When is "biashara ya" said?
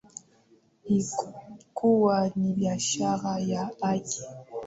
2.57-3.63